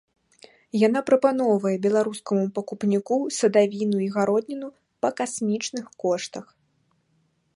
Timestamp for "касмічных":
5.19-5.85